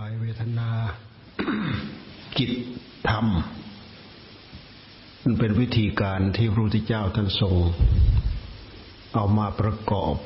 [0.00, 0.70] กายเวทนา
[2.38, 2.50] จิต
[3.08, 3.26] ธรรม
[5.22, 7.54] มันเป็นวิธีการที่พระพุทธเจ้าท่านทรง
[9.14, 10.16] เอามาประกอบ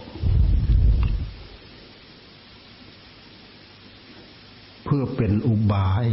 [4.85, 6.07] เพื่อเป็นอุบาย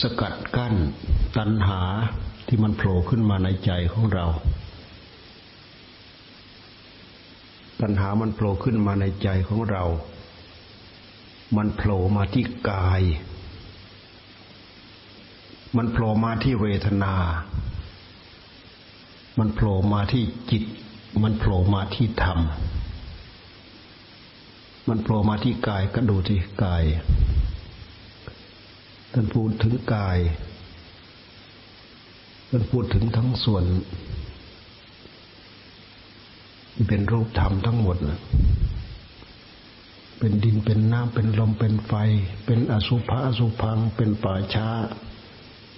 [0.00, 0.74] สกัดกั้น
[1.36, 1.80] ตัณหา
[2.46, 4.26] ที่มันโผล่ขึ้นมาในใจของเรา
[7.80, 9.84] ตัณหามันโผล่ขึ้นมาในใจของเรา
[11.56, 13.02] มันโผล่มาที่กาย
[15.76, 17.14] มันโผล่มาที่เวทนา
[19.38, 20.64] มันโผล่มาที่จิต
[21.22, 22.38] มันโผล่มาที่ธรรม
[24.88, 26.84] มันโผล่มาที่กายก็ดูที่กาย
[29.12, 30.18] ท่านพูดถึงกาย
[32.50, 33.64] ท่านพูดถึงทั้งส่วน
[36.88, 38.20] เป็นรูปธรรมทั้งหมดนะ
[40.24, 41.92] เป็นดินเป็นน้ำเป็นลมเป็นไฟ
[42.46, 44.68] เป็นอสุภะอสุพัง เป็นป่าช้า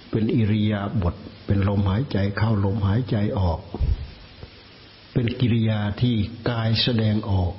[0.09, 1.15] เป็นอิริยาบถ
[1.45, 3.59] เป็นลมหายใจเข้าลมหายใจออก
[5.13, 6.15] เป็นกิริยาที่
[6.49, 7.53] กายแสดงออก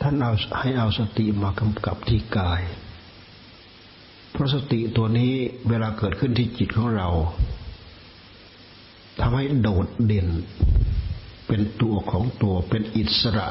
[0.00, 2.62] ท่านเอาให้เอาสติมากำกับที่กาย
[4.32, 5.32] เพราะสติตัวนี้
[5.68, 7.08] เวลาเกิดขึ้นที่จิตของเรา
[9.20, 10.28] ทำให้โดดเด่น
[11.46, 13.48] เป็นตัวของตัวเป็นอิสระ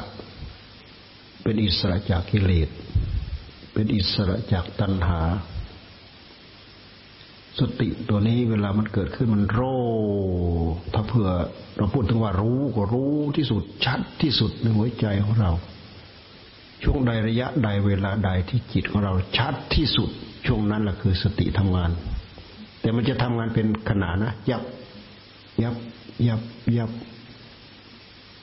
[1.42, 2.68] เป็นอิสระจากกิเลส
[3.72, 5.20] เป็นอิสระจากตัณหา
[7.60, 9.60] สติตัวนี้เวลามันเกิดขึ้นมันโร
[10.94, 11.28] ถ้าเผื่อ
[11.76, 15.52] เราพูดถึงว่ารู้ก็รู้ที่สุดชัดที่สุดในหัวใจของเรา
[16.82, 20.10] ช่วงใดระยะใดเวลาใดที่จิตของเราชัดที่สุด
[20.46, 21.90] ช่วงนั้นแหละคือสติทำงาน
[22.80, 24.62] แต่มันจะทำงานเป็นขนาดนะ ยับ
[25.62, 25.74] ยับ
[26.26, 26.40] ยับ
[26.76, 26.90] ยับ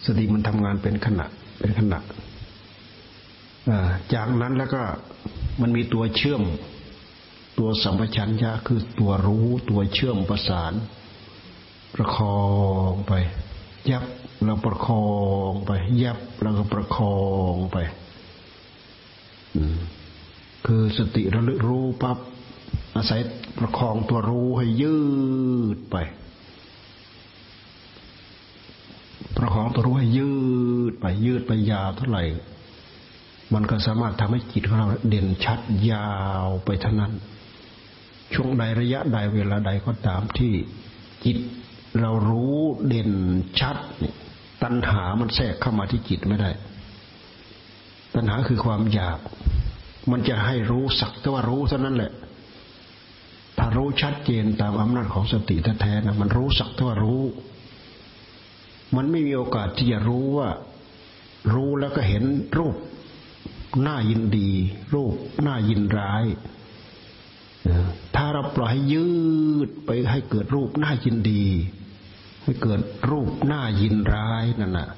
[0.05, 1.25] สติมันทำงานเป็นขณะ
[1.59, 1.99] เป็นขณะ
[4.13, 4.81] จากนั้นแล้วก็
[5.61, 6.43] มันมีตัวเชื่อม
[7.59, 10.73] ตัวสัมปชัญญะคือตัวรู้ตัวเชื่อมประสาน
[11.95, 12.41] ประคอ
[12.89, 13.13] งไป
[13.89, 14.03] ยับ
[14.45, 15.05] เราประคอ
[15.49, 15.71] งไป
[16.03, 17.17] ยับเราก็ประคอ
[17.53, 17.77] งไป
[20.65, 22.17] คือสติระลึกรู้ปับ๊บ
[22.95, 23.21] อาศัย
[23.57, 24.97] ประคองตัวรู้ให้ยื
[25.75, 25.95] ดไป
[29.37, 30.31] ประคองตัวรู้ให้ยื
[30.91, 32.23] ดไปยืดไปยาวเท่าไหร่
[33.53, 35.59] มันก็สามารถทำให้จิตของเราเด่นชัด
[35.91, 36.11] ยา
[36.43, 37.13] วไปเท่านั้น
[38.33, 40.53] ช่วงใดระยะใดเวลาใดก็ตามที่
[41.25, 41.37] จิต
[41.99, 43.11] เรารู้เด่น
[43.59, 44.15] ชัดเนี่ย
[44.63, 46.49] ตัณหามันแทรกเข้ามาที่จิตไม่ได้
[48.15, 49.19] ตัณหาคือความอยาก
[50.11, 52.11] มันจะให้รู้สักแต่ว่ารู้เท่านั้นแหละ
[53.57, 57.21] ถ้ารู้ชัดเจนตามอำนาจของสติแท้ๆนะมันรู้สักแต่ว่ารู้
[58.95, 60.49] มันไม่มีโอกาสที่จะรู้ว่า
[61.53, 62.23] รู้แล้วก็เห็น
[62.57, 62.75] รูป
[63.87, 64.49] น้ายินดี
[64.93, 65.13] รูป
[65.45, 66.25] น้ายินร้าย
[68.15, 69.07] ถ้าเราปล่อยให้ยื
[69.67, 71.45] ดไปให้เกิดรูปน้ายินดี
[72.43, 72.81] ให้เกิด
[73.11, 74.89] รูปน้ายินร้ายนั่นน่ะ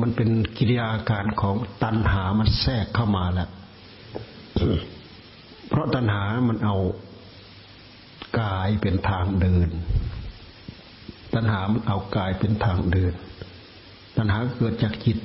[0.00, 3.50] มันเป็นกิริยาการของตัณหามันแทรกเข้ามาแล้ว
[5.68, 6.76] เพราะตัณหามันเอา
[8.40, 9.68] กายเป็นทางเดิน
[11.34, 13.14] ตัณหามันเอากายเป็นทางเดิน
[14.16, 15.18] ตัณหาเกิดจากจิต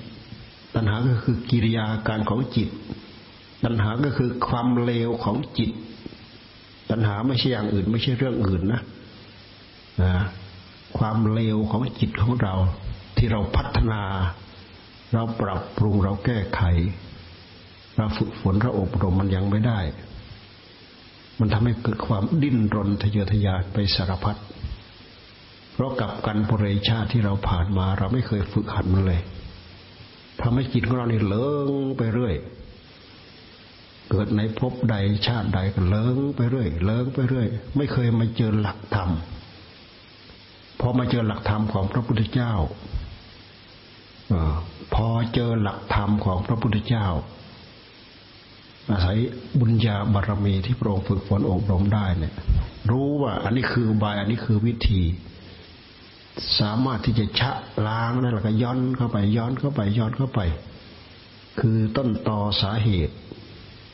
[0.75, 2.69] ตัณหาก็คือกิริยาการของจิต
[3.64, 5.72] ตัณหาก็คือความเลวของจิต
[6.90, 8.81] ตัณหาไม่ใช่อย่างอื่น ไม่ใช่เรื่องอื่นนะ
[10.03, 10.14] นะ
[10.97, 12.56] ความเลวของจิตของเรา
[13.18, 14.03] ที่เราพัฒนา
[15.14, 16.62] เราปรับปรุงเราแก้ไข
[17.97, 19.80] เราฝึกฝนเราอบรมมันยังไม่ได้
[21.40, 24.38] มันทำให้เกิดความดิ้นรนทะเยอทะยานไปสารพัด
[25.73, 29.22] เพราะกับกันปริชาติที่เราผ่านมา เราไม่เคยฝึกหัดมันเลย
[30.41, 32.35] ทำให้จิตของเราเนี่เลิงไปเรื่อย
[34.09, 34.95] เกิดในภพใด
[35.28, 37.47] ชาติใดก็เลิงไปเรื่อยเลิงไปเรื่อย
[37.78, 39.09] ไม่เคยมาเจอหลักธรรม
[40.79, 42.53] พอมาเจอหลักธรรมของพระพุทธเจ้า
[44.31, 44.34] อ
[44.96, 47.08] พอเจอหลักธรรมของพระพุทธเจ้า
[48.90, 49.17] อาศัย
[49.59, 52.34] บุญญาบารรมีที่พระองค์ฝึกฝนอบรมได้เนี่ย
[52.91, 55.02] รู้ว่าอันนี้คือบายอันนี้คือวิธี
[56.59, 57.52] สามารถที่จะชะ
[57.88, 60.40] ล้างนั่นแหละก็ย้อนเข้าไป ย้อนเข้าไป ย้อนเข้าไป
[61.59, 63.16] คือต้นตอสาเหตุ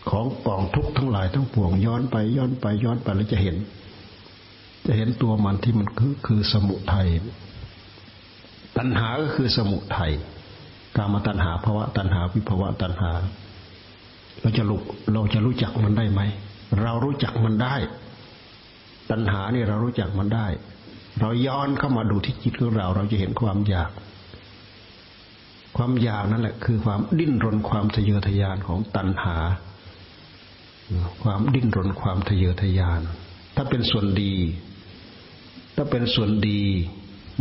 [0.09, 3.55] ของกองทุกข์ทั้งหลายทั้งปวงย้อนไป ย้อนไปย้อนไปแล้วจะเห็น
[4.85, 7.07] จะเห็นตัวมันที่มันคือคือสมุทัย
[8.77, 10.11] ตัณหาก็คือสมุทัย
[10.95, 13.11] กามตัณหาภาวะตัณหาวิภาวะตัณหา
[14.41, 14.81] เราจะลุก
[15.13, 16.21] เราจะรู้จักมันได้ไหม
[16.81, 17.75] เรารู้จักมันได้
[19.11, 20.47] ตัณหานี่เรารู้จักมันได้
[21.19, 23.91] เราย้อนเข้ามาดูที่จิตของเรา เราจะเห็นความอยาก
[25.77, 29.37] ความอยากนั่นแหละ คือความดิ้นรนความทะเยอทะยานของตัณหา
[31.23, 33.01] ความดิ้นรนความทะเยอทะยาน
[33.55, 34.33] ถ้าเป็นส่วนดี
[35.75, 36.61] ถ้าเป็นส่วนดี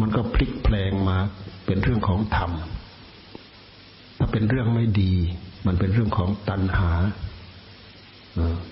[0.00, 1.18] มันก็พลิกแปลงมา
[1.66, 2.52] เป็นเรื่องของธรรม
[4.18, 5.14] ถ้าเป็นเรื่องไม่ดี
[5.66, 6.90] มันเป็นเรื่องของตัณหา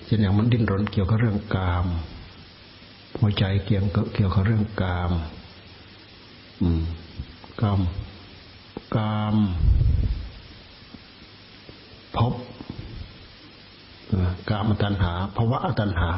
[0.05, 1.85] เช่นอย่างมันดิ้นรนเกี่ยวกับเรื่องกาม
[3.19, 5.11] หัวใจเกี่ยวกับเกี่ยวกับเรื่องกาม
[6.61, 6.83] อืม
[7.61, 7.79] กาม
[8.95, 9.35] กาม
[12.17, 12.33] พบ
[14.49, 16.11] กามตัณหาภาวะตัณหา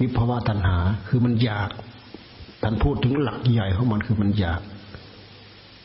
[0.00, 0.76] วิภาวะตัณหา
[1.08, 1.70] คือมันอยาก
[2.62, 4.60] ท่านพูดถึงหลักใหญ่ของมันคือมันอยาก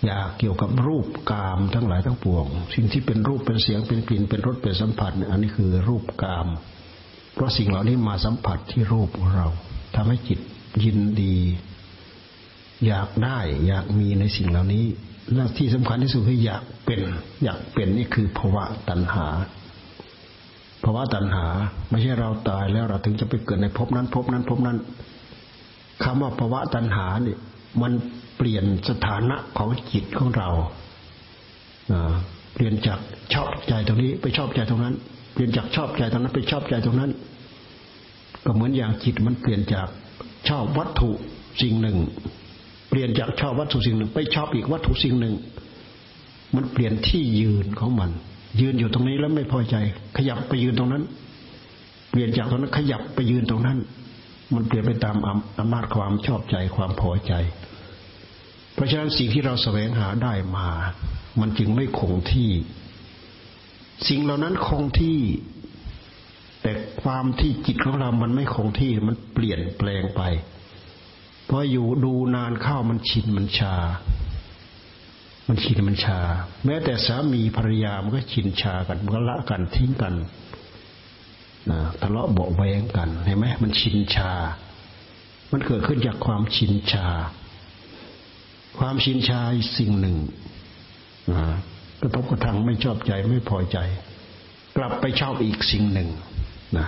[0.06, 2.46] อยากเกี่ยวกับรูปกามทั้งหลายทั้งปวง
[2.76, 6.48] สิ่งที่เป็นรูปเป็นเสียงเป็นกลิ่นเป็นรสเป็นสัมผัสอันนี้คือรูปกาม
[7.34, 9.48] เพราะสิ่งเหล่านี้มาสัมผัสที่รูปของเรา
[9.96, 10.40] ทำให้จิต
[10.84, 11.36] ยินดี
[12.88, 14.86] อยากได้ อยากมีในสิ่งเหล่านี้
[15.34, 17.02] และที่สำคัญที่สุดคืออยากเป็น
[17.44, 19.28] อยากเป็นนี่คือภาวะตัณหา
[20.84, 21.46] ภาวะตัณหา
[21.90, 24.78] ไม่ใช่เราตายแล้วเราถึงจะไปเกิดในภพนั้นภพนั้นภพนั้น
[26.04, 27.40] คำว่าภาวะตัณหาเนี่ย
[27.82, 27.94] มัน
[28.38, 30.50] เปลี่ยนสถานะของจิตของเรา
[32.54, 33.00] เปลี่ยนจาก
[33.34, 34.96] ชอบใจตรงนี้ ไปชอบใจตรงนั้น
[35.34, 37.12] เปลี่ยนจากชอบใจตรงนั้น ไปชอบใจตรงนั้น
[38.46, 39.88] ก็เหมือนอย่างจิตมันเปลี่ยนจาก
[40.50, 41.12] ชอบวัตถุ
[41.62, 41.98] สิ่งหนึ่ง
[42.90, 45.36] เปลี่ยนจากชอบวัตถุสิ่งหนึ่ง ไปชอบอีกวัตถุสิ่งหนึ่ง
[46.56, 48.12] มันเปลี่ยนที่ยืนของมัน
[48.62, 49.76] ยืนอยู่ตรงนี้แล้วไม่พอใจ
[50.18, 51.04] ขยับไปยืนตรงนั้น
[52.10, 53.78] เปลี่ยนจากตรงนั้นขยับไปยืนตรงนั้น
[54.54, 55.16] มันเปลี่ยนไปตาม
[55.60, 57.34] อำนาจความชอบใจความพอใจ
[58.74, 60.68] เพราะฉะนั้นสิ่งที่เราแสวงหาได้มา
[61.40, 62.52] มันจึงไม่คงที่
[64.08, 65.18] สิ่งเหล่านั้นคงที่
[66.66, 70.22] แต่ความที่จิตของเรา มันไม่คงที่ มันเปลี่ยนแปลงไป
[71.46, 73.76] เพราะอยู่ดูนานเข้ามันชินมันชา
[75.48, 76.20] มันชินมันชา
[76.66, 80.14] แม้แต่สามีภรรยา มันก็ชินชากันมันก็ละกันทิ้งกัน
[81.70, 84.32] นะทะเลาะเบาแวงกันเห็นไหมมันชินชา
[85.52, 87.08] มันเกิดขึ้นจากความชินชา
[88.80, 89.40] ความชินชา
[89.78, 90.18] สิ่งหนึ่ง
[91.32, 91.42] นะ
[92.02, 93.78] กระทบกระทั่งไม่ชอบใจไม่พอใจ
[94.78, 96.10] กลับไปชอบอีกสิ่งหนึ่ง
[96.80, 96.88] นะ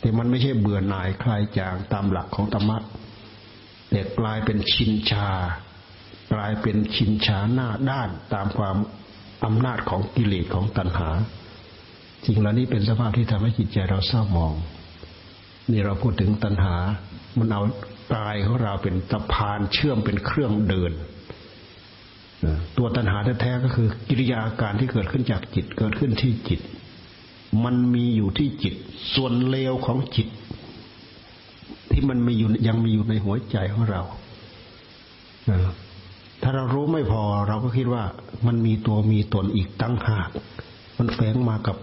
[0.00, 2.78] แต่มันไม่ใช่เบื่อหน่ายคลายจางตามหลักของธรรมะ
[3.90, 5.30] แต่กลายเป็นชินชา
[6.32, 8.76] กลายเป็นชินชาหน้าด้านตามความ
[9.44, 11.08] อำนาจของกิเลสของตัณหา
[12.26, 14.54] สิ่งเหล่านี้เป็นสภาพที่ทำให้จิตใจเราเศร้าหมอง
[15.70, 16.76] นี่เราพูดถึงตัณหา
[17.38, 17.62] มันเอา
[18.14, 20.92] กายของเราเป็นตะพานเชื่อมเป็นเครื่องเดิน
[22.78, 26.60] ตัวตัณหาแท้ๆก็คือกิริยาการที่เกิดขึ้นจากจิตเกิดขึ้นที่จิต
[27.64, 28.74] มันมีอยู่ที่จิต
[29.14, 30.28] ส่วนเลวของจิต
[31.90, 34.02] ที่มันมีอยู่ยังมีอยู่ในหัวใจของเรา
[36.42, 38.04] ถ้าเรารู้ไม่พอ เราก็คิดว่า
[38.46, 40.30] มันมีตัวมีตนอีกตั้งหาก
[40.98, 41.76] มันแฝงมากับ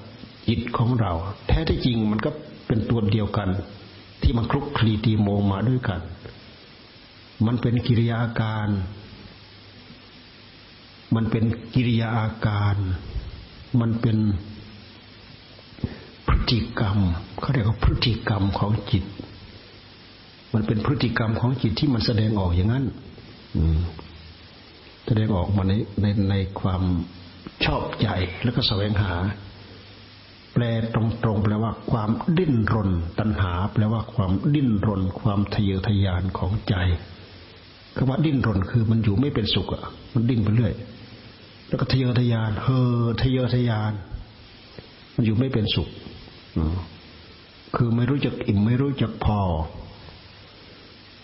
[0.47, 1.11] จิตของเรา
[1.47, 2.29] แท้ที่จริงมันก็
[2.67, 3.49] เป็นตัวเดียวกัน
[4.21, 6.01] ที่มันคลุกคลีตีโมมาด้วยกัน
[7.45, 8.69] มันเป็นกิริยาอาการ
[11.15, 12.75] มันเป็นกิริยาอาการ
[13.79, 14.17] มันเป็น
[16.51, 16.97] ติกรรม
[17.39, 19.03] เขาเรียกว่าพฤติกรรมของจิต
[20.53, 22.85] มันเป็นพฤติกรรมของจิตที่มันแสดงออกอย่างนั้น
[25.05, 26.81] แสดงออกมาในในในความ
[27.65, 28.07] ชอบใจ
[28.43, 29.13] แล้วก็แสวงหา
[30.53, 30.63] แปล
[30.93, 32.89] ตรงๆแปลว่าความดิ้นรน
[33.19, 36.75] ตัณหา แปลว่าความดิ้นรน ความทะเยอทะยานของใจ
[37.95, 40.73] คำว่าดิ้นรนคือมันอยู่ไม่เป็นสุขอะ มันดิ้นไปเรื่อย
[41.67, 43.93] แล้วก็ทะเยอทะยานเฮอทะเยอทะยาน
[45.15, 45.89] มันอยู่ไม่เป็นสุข
[47.75, 49.39] คือไม่รู้จักอิ่ม ไม่รู้จักพอ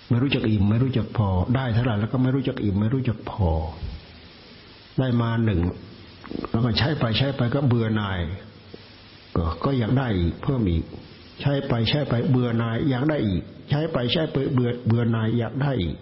[0.10, 3.50] ไม่รู้จักอิ่ม ไม่รู้จักพอ ได้เท่าไหร่แล้วก็ไม่รู้จักอิ่ม ไม่รู้จักพอ
[5.00, 5.62] ได้มาหนึ่ง
[6.50, 8.20] แล้วก็ใช้ไปใช้ไปก็เบื่อหน่าย
[9.36, 10.84] ก็ก็อยากได้อีกเพิ่มอีก
[11.42, 15.96] ใช้ไปใช้ไปเบื่อหน่าย อยากได้อีก ใช้ไปใช้ไปเบื่อเบื่อหน่ายอยากได้อีก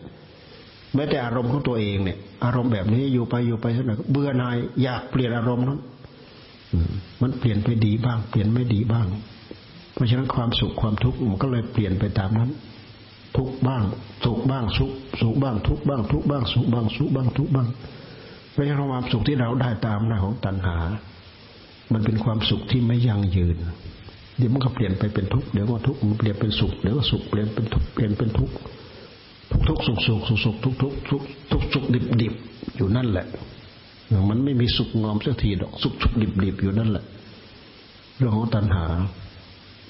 [0.95, 5.79] แม้แต่อารมณ์ของตัวเองเนี่ย อารมณ์แบบนี้อยู่ไปอยู่ไปสักหน่เบื่อหน่ายอยากเปลี่ยนอารมณ์นั้น
[7.22, 9.08] มันเปลี่ยนไปดีบ้าง เปลี่ยนไม่ดีบ้าง
[9.94, 12.52] เพราะฉะนั้นความสุขความทุกข์มันก็เลยเปลี่ยนไปตามนั้น
[13.38, 13.84] ทุกบ้าง
[14.26, 17.68] สุขบ้างสุขสุขบ้าง ทุกบ้างทุกบ้างสุขบ้างสุขบ้างทุกบ้าง
[18.52, 20.78] เพราะฉะนั้นความสุขที่เราได้ตามหน้าของตัณหา
[21.94, 23.58] มันเป็นความสุขที่ไม่ยั่งยืน
[24.38, 28.54] เดี๋ยวมันก็เปลี่ยนไปเป็นทุกข์เดี๋ยวก็ทุกข์มันเปลี่ยนเป็นสุขเดี๋ยวก็สุขเปลี่ยนเป็นทุกข์เปลี่ยนเป็นทุกข์
[29.52, 31.22] ทุกทุกสุขสุขสุขสุขทุกทุกทุก
[31.52, 32.34] ทุกสุขดิบดิบ
[32.76, 33.26] อยู่นั่นแหละ
[34.30, 37.06] มันไม่มีสุขงอมสักทีดอกสุขสุขดิบดิบอยู่นั่นแหละ
[38.18, 38.86] เรื่องของตัณหา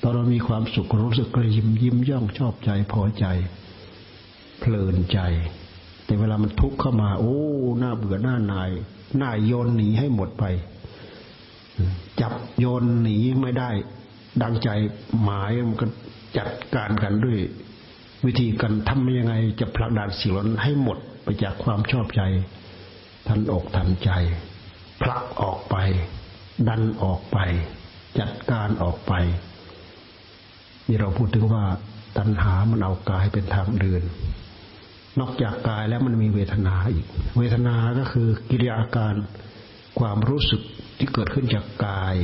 [0.01, 3.25] ตอนเรามีความสุขรู้สึกกระยิมยิ้มย่องชอบใจพอใจ
[4.59, 5.19] เพลินใจ
[6.05, 7.35] แต่เวลามันทุกข์เข้ามา โอ้
[7.79, 8.69] หน้าเบื่อหน้านาย
[9.17, 10.43] หน้าโยนหนีให้หมดไป
[12.21, 13.69] จับโยนหนีไม่ได้
[14.41, 14.69] ดังใจ
[15.23, 15.85] หมายมันก็
[16.37, 17.37] จัดการกันด้วย
[18.25, 22.21] วิธีการทำยังไงจะผลักดันสิ่งนั้นให้หมดไปจากความชอบใจ
[23.29, 24.09] ทันอกทันใจ
[25.01, 25.75] ผลักออกไป
[26.67, 27.37] ดันออกไป
[28.19, 29.13] จัดการออกไป
[30.87, 31.63] นี่เราพูดถึงว่า
[32.17, 34.03] ตัณหามันเอากายเป็นทางเดิน
[35.19, 37.05] นอกจากกายแล้วมันมีเวทนาอีก
[37.37, 39.15] เวทนาก็คือกิริยาการ
[39.99, 40.61] ความรู้สึก
[40.97, 42.15] ที่เกิดขึ้นจากกาย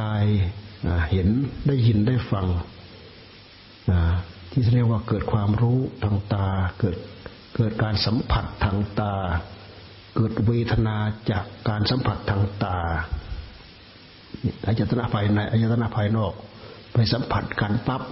[0.00, 0.24] กาย
[1.10, 1.28] เห็น
[1.66, 2.46] ได้ยินได้ฟัง
[4.50, 6.48] ที่เรียกว่าเกิดความรู้ทางตา
[6.80, 6.96] เกิด
[7.56, 9.14] เกิดการสัมผัสทางตา
[10.16, 10.96] เกิดเวทนา
[11.30, 12.76] จากการสัมผัสทางตา
[14.66, 16.32] อายตนะภายในอายตนะภายนอก
[16.92, 18.02] ไปสัมผัสกันปั๊บ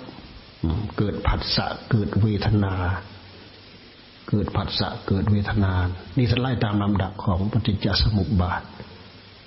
[0.99, 2.75] เกิดผัสสะเกิดเวทนา
[4.29, 5.73] เกิดผัสสะเกิดเวทนา
[6.19, 8.63] นี่ท่านไล่ตามลำดับของปฏิจจสมุปบาท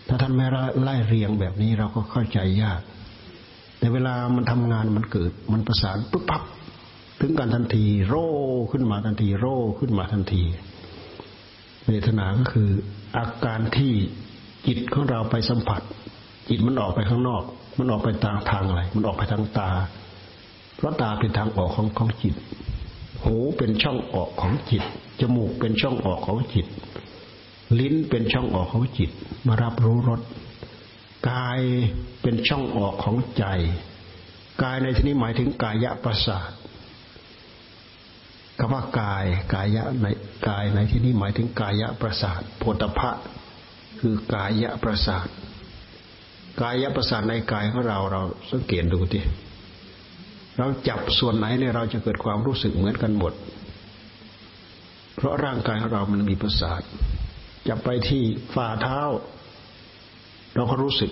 [0.07, 0.45] ถ้าท่านไม่
[0.83, 2.81] ไล่เรียงแบบนี้เราก็เข้าใจยาก
[3.79, 6.43] แต่เวลามันทำงานมันเกิด มันประสานปุ๊บปั๊บ
[7.19, 8.27] ถึงกันทันที โร่
[8.71, 10.43] ขึ้นมาทันที โร่ขึ้นมาทันที
[11.87, 12.69] เวทนาก็คือ
[13.17, 13.93] อาการที่
[14.67, 15.81] จิตของเราไปสัมผัส
[16.49, 17.43] จิตมันออกไปข้างนอก
[17.77, 19.69] มันออกไปทางทางอะไร มันออกไปทางตา
[20.75, 22.35] เพราะตาเป็นทางออกของของจิต
[23.23, 24.83] หูเป็นช่องออกของจิต
[25.19, 26.67] จมูกเป็นช่องออกของจิต
[27.79, 29.09] ลิ้นเป็นช่องออกของจิต
[29.47, 30.21] มารับรู้รส
[31.29, 31.59] กาย
[32.21, 33.45] เป็นช่องออกของใจ
[34.63, 36.49] กายในที่นี้หมายถึงกายะประสาท
[38.65, 40.07] คำว่ากายกายะใน
[40.49, 43.11] กายในที่นี้หมายถึงกายะประสาทโพธพะ
[43.99, 45.27] คือกายะประสาท
[46.61, 49.19] กายะประสาทในกายของเราเราสังเกตดูที
[50.57, 53.33] เราจับส่วนไหนเนี่ยเราจะเกิดความรู้สึกเหมือนกันหมด
[55.15, 56.81] เพราะร่างกายของเรามันมีประสาท
[57.67, 58.23] จับไปที่
[58.55, 59.01] ฝ่าเท้า
[60.55, 61.11] เราก็รู้สึก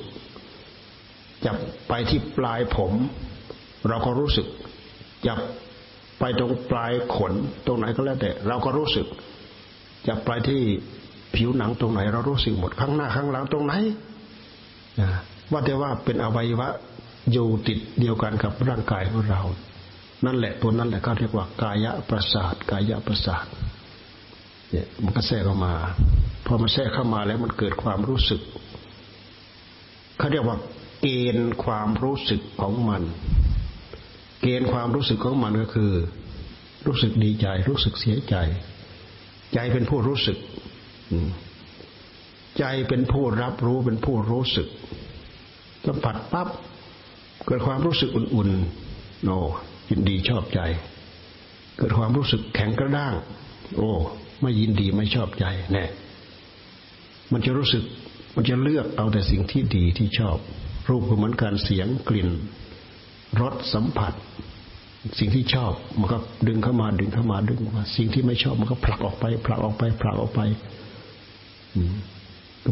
[1.46, 1.56] จับ
[1.88, 2.94] ไปที่ปลายผม
[3.88, 4.48] เราก็รู้สึก
[5.28, 5.40] จับ
[6.22, 7.34] ไปตรงปลายขน
[7.66, 9.06] ตรงไหนก็แล้วแต่ เราก็รู้สึก
[10.08, 10.62] จะไปที่
[11.36, 13.74] ผิวหนังตรงไหน เรารู้สึกหมดข้างหน้าข้างหลังตรงไหน
[15.52, 16.70] ว่าแต่ว่าเป็นอวัยวะ
[17.32, 19.42] อยู่ติดเดียวกันกับร่างกายของเรา
[20.26, 23.46] นั่นแหละตัวนั้นแหละเขาเรียกว่ากายะประสาท กายะประสาท
[24.72, 25.74] เนี่ยมันก็แทรกเข้ามา
[26.46, 28.42] พอมันแทรกเข้ามาแล้วมันเกิดความรู้สึก
[30.18, 30.58] เขาเรียกว่า
[31.02, 33.04] เกณฑ์ความรู้สึกของมัน
[34.42, 35.92] เกณฑ์ความรู้สึกของมันก็คือ
[36.88, 38.36] รู้สึกดีใจ รู้สึกเสียใจ
[39.54, 40.38] ใจเป็นผู้รู้สึก
[42.58, 44.68] ใจเป็นผู้รับรู้เป็นผู้รู้สึก
[45.86, 46.48] สัมผัสปั๊บ
[47.48, 49.38] เกิดความรู้สึกอุ่นๆโอ้
[49.90, 50.60] ยินดีชอบใจ
[51.78, 53.14] เกิดความรู้สึกแข็งกระด้าง
[53.78, 53.92] โอ้
[54.42, 55.86] ไม่ยินดีไม่ชอบใจแน่
[57.32, 57.84] มันจะรู้สึก
[58.36, 60.38] มันจะเลือกเอาแต่สิ่งที่ดีที่ชอบ
[60.90, 62.30] รูปก็เหมือนการเสียงกลิ่น
[63.40, 64.14] รสสัมผัส
[65.20, 70.42] สิ่งที่ชอบมันก็ดึงเข้ามาดึงเข้ามาดึงมาสิ่งที่ไม่ชอบมันก็ผลักออกไปผลักออกไปผลักออกไป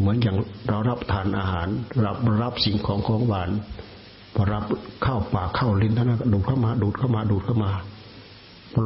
[0.00, 0.36] เหมือนอย่าง
[0.68, 1.68] เรารับทานอาหาร
[2.04, 3.50] รับรับสิ่งของของหวาน
[4.34, 4.64] พอรับ
[5.02, 7.70] เข้าปากเข้าลิ้นท่านก็ดูดเข้ามาดูดเข้ามาดูดเข้ามา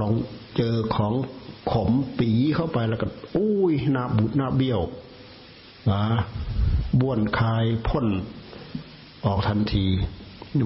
[0.00, 0.12] ลอง
[0.56, 1.12] เจอของ
[1.72, 4.80] ขมปีเข้าไปแล้วก็อุ้ยหน้าบูดหน้าเบี้ยว
[5.90, 6.02] นะ
[7.00, 8.06] บ้วนคายพ่น
[9.26, 9.84] ออกทันที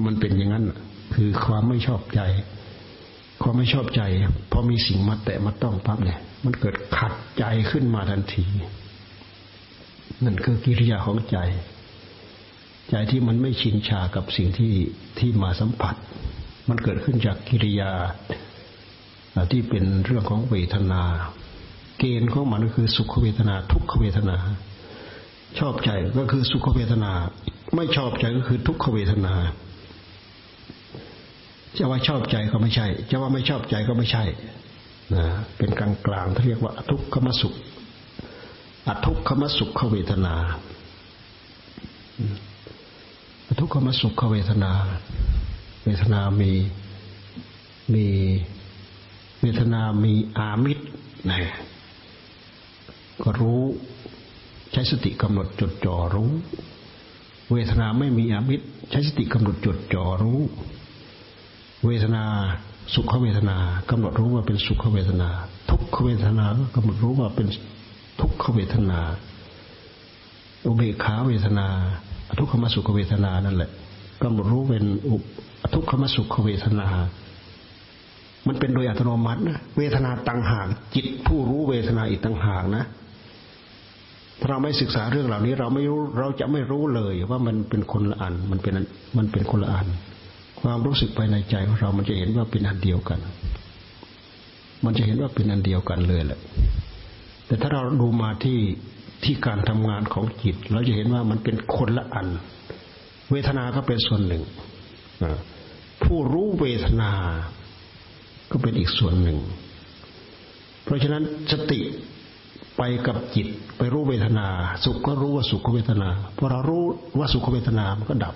[0.06, 0.64] มันเป็นอย่างนั้น
[1.14, 2.20] คือความไม่ชอบใจ
[3.42, 4.02] ความไม่ชอบใจ
[4.50, 8.46] พอมีสิ่งมาแตะมาต้องปั๊บเนี่ยมันเกิดขัดใจขึ้นมาทันที
[10.24, 11.38] นั่นคือกิริยาของใจ
[12.90, 14.74] ใจที่มันไม่ชินชากับสิ่งที่
[15.18, 15.94] ที่มาสัมผัส
[16.68, 17.92] มันเกิดขึ้นจากกิริยา
[19.52, 21.02] ที่เป็นเรื่องของเวทนา
[21.98, 24.36] เกณฑ์ของมันก็คือสุขเวทนา ทุกขเวทนา
[25.58, 27.12] ชอบใจก็คือสุขเวทนา
[27.76, 29.34] ไม่ชอบใจก็คือทุกขเวทนา
[31.78, 34.24] จะว่าชอบใจก็ไม่ใช่ จะว่าไม่ชอบใจก็ไม่ใช่
[35.14, 35.24] นะ
[35.56, 37.54] เป็นกลางกลางที่เรียกว่าทุกขมสุข
[38.86, 40.34] อทุกขมสุขเวทนา
[43.60, 44.72] ทุกขมสุขเวทนา
[45.84, 46.52] เวทนามี
[47.94, 48.06] มี
[49.40, 50.84] เวทนามีอามิตร
[51.30, 51.40] นะ
[53.22, 53.62] ก็รู้
[54.72, 56.30] ใช้สติกำหนดจดจ่อรู้
[57.52, 60.40] เวทนาไม่มีอามิตร ใช้สติกำหนดจดจ่อรู้
[61.86, 62.24] เวทนา
[62.94, 63.56] สุขเวทนา
[63.90, 65.28] กำหนดรู้ว่าเป็นสุขเวทนา
[65.70, 67.48] ทุกขเวทนาก็กำหนดรู้ว่าเป็น
[68.20, 69.00] ทุกขเวทนา
[70.66, 71.66] อุเบกขาเวทนา
[72.38, 73.70] ทุกขมสุขเวทนานั่นแหละ
[74.22, 75.16] กำหนดรู้เป็นอุ
[75.74, 76.88] ทุกขมสุขเวทนา
[78.46, 82.84] มันเป็นโดยอัตโนมัตินะเวทนาต่างหากจิตผู้รู้เวทนาอีกต่างหากนะ
[84.40, 88.74] ถ้าเราไม่ศึกษาเรื่องเหล่านี้ เราไม่รู้เราจะไม่รู้เลยว่ามันเป็นคนละอันมันเป็น
[89.16, 89.86] มันเป็นคนละอัน
[90.60, 93.20] ความรู้สึกภายในใจของเรา มันจะเห็นว่าเป็นอันเดียวกัน
[94.84, 96.40] มันจะเห็นว่าเป็นอันเดียวกันเลยแหละ
[97.46, 98.58] แต่ถ้าเราดูมาที่
[99.24, 102.28] ที่การทำงานของจิต เราจะเห็นว่ามันเป็นคนละอัน
[103.30, 104.42] เวทนาก็เป็นส่วนหนึ่ง
[106.02, 107.12] ผู้รู้เวทนา
[108.50, 109.38] ก็เป็นอีกส่วนหนึ่ง
[110.84, 111.22] เพราะฉะนั้น
[111.52, 111.80] สติ
[112.76, 113.46] ไปกับจิต
[113.78, 114.46] ไปรู้เวทนา
[114.84, 116.84] สุขก็รู้ว่าสุขเวทนาพอเรารู้
[117.18, 118.34] ว่าสุขเวทนามันก็ดับ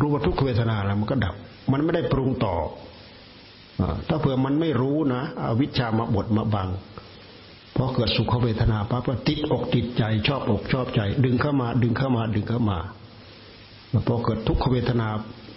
[0.00, 1.34] รู้ว่าทุกขเวทนาแล้วมันก็ดับ
[1.72, 2.54] มันไม่ได้ปรุงต่อ
[4.08, 6.68] ถ้าเผื่อมันไม่รู้นะอวิชชามาบดมาบัง
[7.76, 12.78] พอเกิดสุขเวทนาปั๊บก็ติดอกติดใจ ชอบอกชอบใจ ดึงเข้ามา ดึงเข้ามา ดึงเข้ามา
[14.06, 15.08] พอเกิดทุกขเวทนา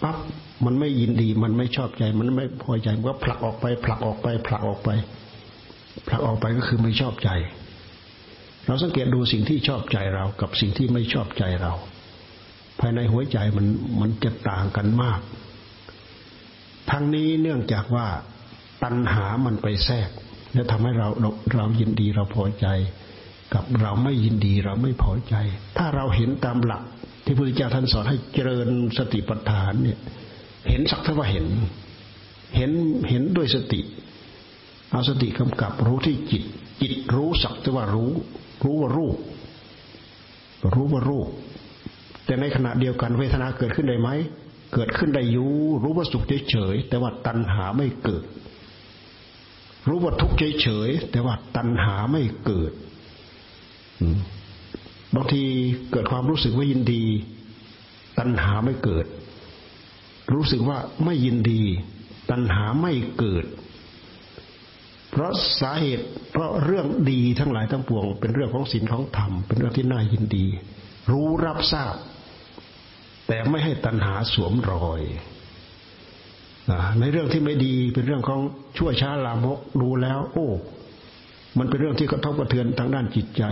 [0.02, 0.16] ปั๊บ
[0.64, 4.88] มันไม่ยินดี มันไม่ชอบใจ มันไม่พอใจมันก็ผลักออกไป ผลักออกไป ผลักออกไป
[6.08, 7.30] ผลักออกไปก็คือไม่ชอบใจ
[8.66, 11.72] เราสังเกตดูสิ่งที่ชอบใจเรากับสิ่งที่ไม่ชอบใจเรา
[12.80, 13.66] ภายในหัวใจมัน
[14.00, 15.20] มันจะต่างกันมาก
[16.90, 18.06] ทั้งนี้เนื่องจากว่า
[18.82, 20.10] ตัณหามันไปแทรก
[20.52, 22.66] แล้วทำให้เราเราเรายินดีเราพอใจ
[23.54, 25.34] กับเราไม่ยินดีเราไม่พอใจ
[25.78, 26.82] ถ้าเราเห็นตามหลัก
[27.24, 28.68] ที่พระพุทธเจ้าท่านสอนให้เจริญ
[28.98, 29.98] สติปัฏฐานเนี่ย
[30.68, 31.46] เห็นสักเท่าว่าเห็น
[32.56, 32.70] เห็น
[33.08, 33.80] เห็นด้วยสติ
[34.90, 36.42] เอาสติกำกับรู้ที่จิต
[36.82, 38.12] จิตรู้สักเท่าว่ารู้
[38.64, 39.16] รู้ว่ารูป
[40.74, 41.28] รู้ว่ารูป
[42.30, 44.08] แต่ในขณะเดียวกันเวทนาเกิดขึ้นได้ไหม
[44.74, 48.24] เกิดขึ้นได้อยู่รู้ว่าสุขเฉยแต่ว่าตัณหาไม่เกิด
[49.88, 52.72] รู้ว่าทุกข์เฉยแต่ว่าตัณหาไม่เกิด
[55.14, 55.42] บางที
[55.92, 57.04] เกิดความรู้สึกว่ายินดี
[58.18, 59.06] ตัณหาไม่เกิด
[60.34, 61.62] รู้สึกว่าไม่ยินดี
[62.30, 63.44] ตัณหาไม่เกิด
[65.10, 70.46] เพราะสาเหตุ เพราะเรื่องดีทั้งหลายทั้งปวง เป็นเรื่องของศีลของธรรมเป็นเรื่องที่น่ายินดี
[71.10, 71.94] รู้รับทราบ
[73.32, 75.02] แต่ไม่ให้ตัณหาสวมรอย
[77.00, 78.40] ในเรื่องที่ไม่ดีเป็นเรื่องของ
[78.76, 80.48] ชั่วช้าลามกดูแล้ว โอ้
[81.58, 83.42] มันเป็นเรื่องที่กระทบกระเทือนทางด้านจิตใจ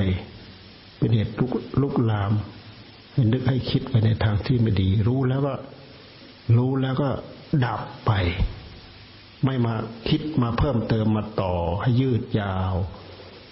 [0.99, 2.33] เป็นเหตุลุกลุกลาม
[3.13, 5.55] ให้นึกให้คิดไปในทางที่ไม่ดี รู้แล้วก็
[6.57, 7.09] รู้แล้วก็
[7.65, 8.13] ดับไป
[9.45, 9.75] ไม่มา
[10.09, 12.75] คิดมาเพิ่มเติมมาต่อให้ยืดยาว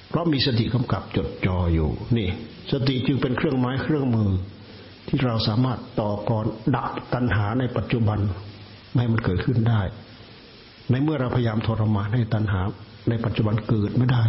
[0.08, 2.28] เพราะมีสติกำกับจดจ่ออยู่ นี่
[2.72, 4.30] สติจึงเป็นเครื่องไม้เครื่องมือ
[5.08, 8.18] ที่เราสามารถต่อกรดับตัณหาในปัจจุบัน
[8.94, 9.80] ไม่มันเกิดขึ้นได้
[10.90, 12.60] ในเมื่อเราพยายามทรมานให้ตัณหา
[13.08, 14.24] ในปัจจุบันเกิดไม่ได้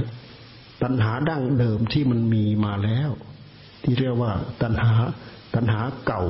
[0.83, 3.09] ตัณหาดั้งเดิมที่มันมีมาแล้ว
[3.83, 4.91] ที่เรียกว่าตัณหา
[5.55, 6.23] ตัณหาเก่า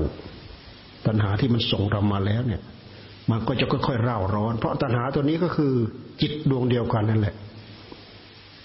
[1.05, 2.61] ตัณหาที่มันส่งเรามาแล้วเนี่ย
[3.29, 5.73] มันก็จะค่อยๆเร่าร้อน เพราะตัณหาตัวนี้ก็คือ
[6.21, 7.35] จิตดวงเดียวกันนั่นแหละ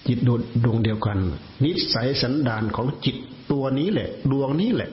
[0.07, 0.19] จิต
[0.65, 1.17] ดวงเดียวกัน
[1.63, 3.17] นิสัยสันดานของจิต
[3.51, 4.89] ตัวนี้แหละ ดวงนี้แหละ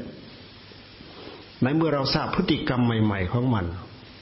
[1.63, 3.67] ในเมื่อเราทราบพฤติกรรมใหม่ ๆ ของมัน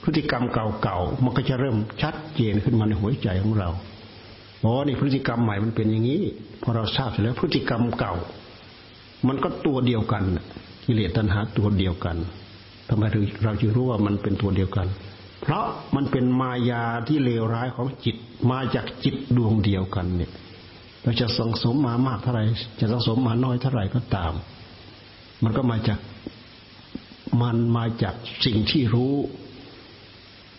[0.05, 3.71] พฤติกรรมเก่าๆมันก็จะเริ่มชัดเจนขึ้นมาในหัวใจของเรา
[4.65, 6.23] อ๋อนี่พฤติกรรมใหม่มันเป็นอย่างนี้
[6.63, 8.15] พอเราทราบเสร็จแล้วพฤติกรรมเก่า
[9.29, 10.23] มันก็ตัวเดียวกัน
[10.87, 12.17] กิเลสตัณหาตัวเดียวกัน
[12.89, 13.03] ทำไม
[13.45, 14.87] เราจึงรู้ว่ามันเป็นตัวเดียวกัน
[15.43, 18.17] เพราะมันเป็นมายาที่เลวร้ายของจิต
[18.51, 20.31] มาจากจิตดวงเดียวกันเนี่ย
[21.03, 22.43] เราจะสังสมมามากเท่าไหร่
[22.81, 24.33] จะสังสมมาน้อยเท่าไหร่ก็ตาม
[25.45, 25.99] มันก็มาจาก
[27.43, 28.15] มันมาจาก
[28.45, 29.15] สิ่งที่รู้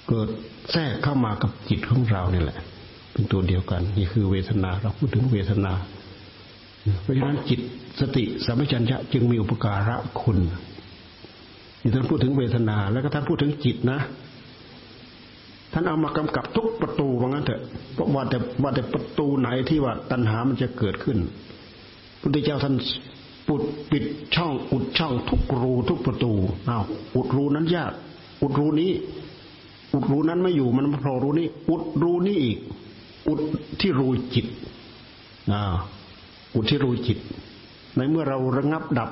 [0.07, 0.29] เกิด
[0.71, 2.59] แทรกเข้ามากับจิตของเราเนี่ยแหละ
[3.13, 5.73] เป็นตัวเดียวกัน นี่คือเวทนาเราพูดถึงเวทนา
[7.01, 7.59] เพราะฉะนั้นจิต
[7.99, 10.39] สติสัมปชัญญะจึงมีอุปการะคุณ
[11.81, 13.99] นี่ท่านพูดถึงเวทนา แล้วก็ท่านพูดถึงจิตนะ
[15.73, 17.61] ท่านเอามากำกับทุกประตูว่างั้นเถอะ
[17.93, 21.17] เพราะว่าแต่ว่าแต่ประตูไหนที่ว่าตัณหามันจะเกิดขึ้น
[22.21, 22.75] พุทธเจ้าท่าน
[23.49, 26.33] ปุดปิดช่องอุดช่องทุกรูทุกประตู
[26.69, 26.83] อ้าว
[27.15, 27.93] อุดรูนั้นยาก
[28.41, 28.91] อุดรูนี้
[29.93, 32.59] อุดรูนั้นไม่อยู่มันมาโผล่รูนี้ อุดรูนี้อีก
[33.27, 33.39] อุด
[33.79, 34.45] ที่รูจิต
[35.51, 35.61] อ่า
[36.55, 37.17] อุดที่รูจิต
[37.95, 39.09] ในเมื่อเราระงับดับ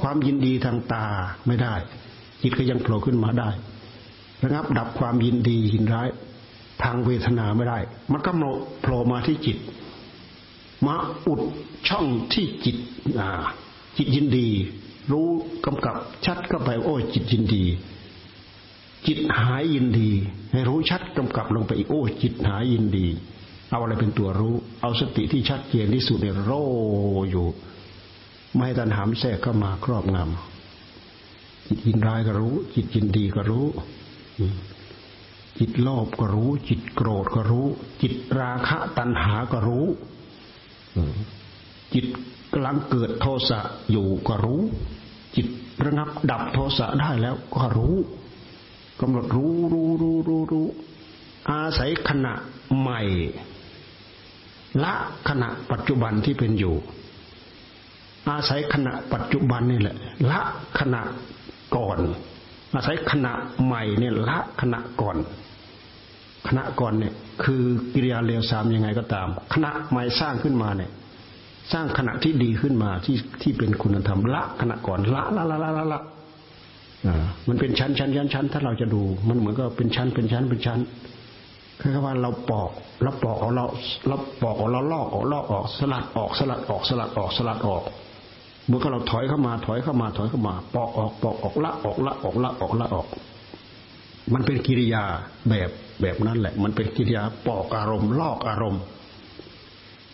[0.00, 1.04] ความยินดีทางตา
[1.46, 1.74] ไม่ได้
[2.42, 3.50] จิตก็ยังโผล่ขึ้นมาได้
[4.44, 6.08] ระงับดับความยินดียินร้าย
[6.82, 7.78] ทางเวทนาไม่ได้
[8.12, 8.30] มันก็
[8.80, 9.56] โผล่มาที่จิต
[10.86, 11.40] มาอุด
[11.88, 12.76] ช่องที่จิต
[13.20, 13.28] อ่า
[13.96, 14.48] จิตยินดี
[15.12, 15.28] รู้
[15.66, 17.64] กำกับชัดเข้าไปโอ้จิตยินดี
[19.06, 20.10] จิตหายยินดี
[20.52, 23.06] ให้รู้ชัดกำกับลงไปอีกโอ้จิตหายยินดี
[23.70, 26.52] เอาอะไรเป็นตัวรู้ เอาสติที่ชัดเจนที่สุดเนี่ยโร
[27.30, 27.46] อยู่
[28.54, 33.66] ไม่ให้ตัณหามแทรกเข้ามาครอบงำจิตยินร้ายก็รู้ จิตยินดีก็รู้
[35.58, 37.66] จิตโลภก็รู้ จิตโกรธก็รู้
[38.02, 39.86] จิตราคะตัณหาก็รู้
[41.94, 42.06] จิต
[42.52, 43.58] กำลังเกิดโทสะ
[43.90, 44.60] อยู่ก็รู้
[45.36, 45.46] จิต
[45.84, 47.94] ระงับดับโทสะได้แล้วก็รู้
[49.00, 50.66] กำหนดรู้รู้รู้รู้รู้
[51.50, 52.32] อาศัยขณะ
[52.78, 53.00] ใหม่
[54.84, 54.92] ละ
[55.28, 56.74] ขณะปัจจุบันที่เป็นอยู่
[58.28, 59.96] อาศัยขณะปัจจุบันนี่แหละ
[60.30, 60.40] ละ
[60.78, 61.02] ขณะ
[61.76, 61.98] ก่อน
[62.74, 63.32] อาศัยขณะ
[63.64, 65.16] ใหม่เนี่ยละขณะก่อน
[66.48, 67.62] ขณะก่อนเนี่ย คือ
[67.94, 70.90] กิริยาเร็วสามยังไงก็ตามขณะใหม่สร้างขึ้นมาเนี่ย
[71.72, 76.00] สร้างขณะที่ดีขึ้นมาที่ที่เป็นคุณธรรมละขณะก่อนละละละละละละ
[77.48, 80.78] มันเป็นชั้นชั้นชั้นชั้นถ้าเราจะดู มันเหมือนกับเป็นชั้นเป็นชั้นเป็นชั้น
[81.80, 82.70] คือว่าเราปอก
[83.02, 83.64] เราปอกเอาเรา
[84.08, 87.82] เราปอกเอาเราลอกออกลอกออกสลัดออกสลัดออกสลัดออกสลัดออก
[88.66, 93.06] เมื่อเราถอยเข้ามาถอยเข้ามาถอยเข้ามา ปอกออกปอกออกละออกละออกละออกละออก
[94.32, 95.04] มันเป็นกิริยา
[95.50, 95.70] แบบ
[96.02, 98.82] แบบนั้นแหละ มันเป็นกิริยาปอกอารมณ์ ลอกอารมณ์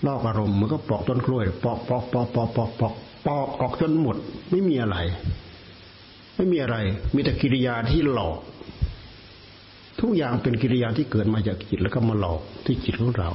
[0.06, 2.94] ลอกอารมณ์มันก็ปอกต้นกล้วย ปอกปอกปอกปอกปอกปอก
[3.26, 4.16] ปอกออกจนหมด
[4.50, 4.96] ไม่มีอะไร
[6.36, 6.76] ไม่มีอะไร
[7.14, 8.38] มีแต่กิริยาที่หลอก
[10.00, 13.30] ทุกอย่างเป็นกิริยาที่เกิดมาจากจิตแล้วก็มาหลอกที่จิตของเรา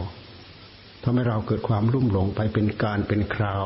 [1.03, 3.63] ทำให้เราเกิดความรุ่มหลงไปเป็นการเป็นคราว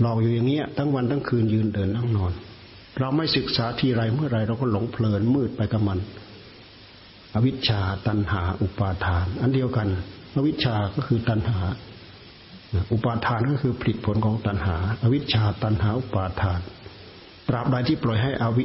[0.00, 2.32] หลอกอยู่อย่างเงี้ย ทั้งวันทั้งคืนยืนเดินนั่งนอน
[3.00, 5.98] เราไม่ศึกษาทีไรเมื่อไรเราก็หลงเพลินมืดไปกับมัน
[7.34, 9.88] อวิชชาตันหา อุปาทาน อันเดียวกัน
[10.36, 11.58] อวิชชาก็คือตันหา
[12.92, 16.60] อุปาทานก็คือผลิตผลของตันหา อวิชชาตันหาอุปาทาน
[17.48, 18.64] ตราบใดที่ปล่อยให้อวิ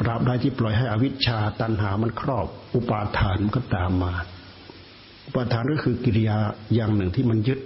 [0.00, 4.12] ตราบใดที่ปล่อยให้อวิชชาตันหามันครอบ อุปาทานมันก็ตามมา
[5.26, 6.38] อุปาทานก็คือกิริยา
[6.74, 7.60] อย่างหนึ่งที่มันยึด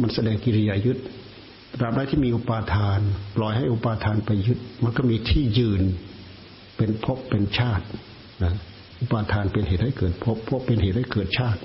[0.00, 0.98] มันแสดงกิริยายึด
[1.78, 3.00] ตราบใดที่มีอุปาทาน
[3.36, 5.82] ปล่อยให้อุปาทานไปยึด มันก็มีที่ยืน
[6.76, 7.84] เป็นภพเป็นชาติ
[8.42, 8.52] นะ
[9.00, 11.60] อุปาทานเป็นเหตุให้เกิดภพภพเป็นเหตุให้เกิดชาติ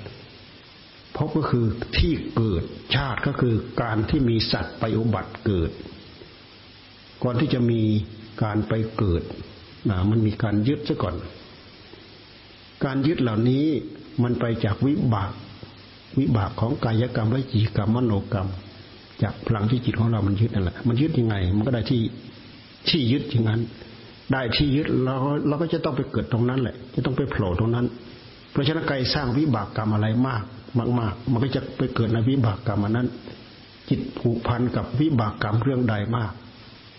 [1.16, 1.66] ภพก็คือ
[1.98, 2.64] ที่เกิด
[2.96, 5.72] ชาติก็คือการที่มีสัตว์ไปอุบัติเกิด
[7.24, 7.82] ก่อนที่จะมี
[8.44, 9.24] การไปเกิด
[9.90, 11.16] นะมันมีการยึดซะก่อน
[12.86, 13.66] การยึดเหล่านี้
[14.24, 15.32] มันไปจากวิบาก
[16.20, 18.50] วิบากของกายกรรมวิจีกรรมมโนกรรม
[19.24, 22.02] จากพลังที่จิตของเรามันยึดนั่นแหละ มันยึดยังไง มันก็ได้ที่
[22.90, 23.62] ที่ยึดอย่างนั้น
[24.32, 25.16] ได้ที่ยึดเรา
[25.48, 27.86] เราก็จะต้องไปเกิดตรงนั้นแหละ จะต้องไปโผล่ตรงนั้น
[28.52, 30.44] เพราะฉะนั้นใครสร้างวิบากกรรมอะไรมาก
[31.00, 33.08] มากๆมันก็จะไปเกิดในวิบากกรรมนั้น
[33.90, 36.32] จิตผูกพันกับวิบากกรรมเรื่องใดมาก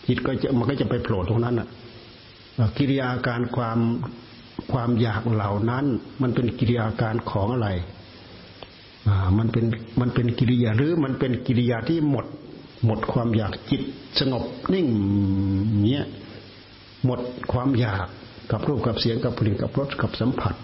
[0.06, 1.68] จิตก็จะมันก็จะไปโผล่ตรงนั้นอะ
[2.78, 3.78] กิริยาการความ
[4.72, 5.84] ความอยากเหล่านั้น
[6.22, 7.68] มันเป็นกิริยาการของอะไร
[9.38, 9.64] มันเป็น
[10.00, 12.26] มันเป็นกิริยาหรือมันเป็นกิริยาที่หมด
[12.86, 13.82] หมดความอยากจิต
[14.18, 14.86] สงบนิ่ง
[15.84, 16.04] เนี้ย
[17.04, 17.20] หมด
[17.52, 18.06] ความอยาก
[18.50, 20.54] กับรูปกับเสียงกับกลิ่นกับรสกับสัมผัส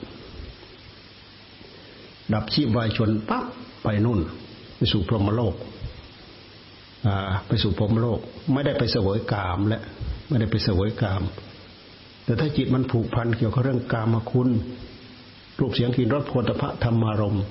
[2.32, 3.44] ดับชีพวายชนปั๊บ
[3.82, 4.20] ไปนู่น
[4.76, 5.54] ไปสู่พรหมโลก
[7.46, 8.20] ไปสู่พรหมโลก
[8.52, 9.80] ไม่ได้ไปเสวยกามและ
[10.28, 11.22] ไม่ได้ไปเสวยกาม
[12.24, 14.48] แต่ถ้าจิตมันผูกพันเกี่ยวกับเรื่องกามคุณ
[15.60, 17.44] รูปเสียงกลิ่นรสโผฏฐะธรรมารมณ์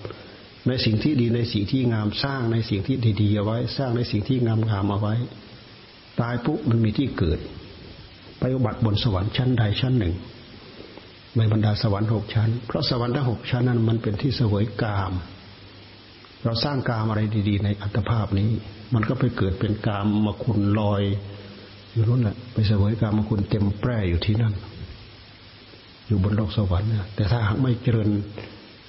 [0.67, 5.15] ในสิ่งที่ดีในสิ่งที่งามสร้างในสิ่งที่ดีๆเอาไว้ สร้างในสิ่งที่งามงามเอาไว้
[6.21, 7.39] ตายปุ๊บมันมีที่เกิด
[8.39, 10.15] ไปอุบัติบนสวรรค์ชั้นใดชั้นหนึ่ง
[11.37, 15.13] ในบรรดาสวรรค์หกชั้น เพราะสวรรค์ทั้งหกชั้นนั้นมันเป็นที่เสวยกาม
[16.43, 18.49] เราสร้างกามอะไรดี ๆ ในอัตภาพนี้
[18.93, 21.03] มันก็ไปเกิดเป็นกามมาคุณลอย
[21.91, 24.53] อยู่นั่นแหละไปเสวยกรรมาคุณเต็มแปร่อยู่ที่นั่น
[26.07, 28.09] อยู่บนโลกสวรรค์นี่ยแต่ถ้าหากไม่เจริญ